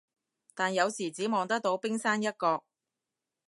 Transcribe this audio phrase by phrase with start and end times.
[0.55, 2.63] 但有時只望得到冰山一角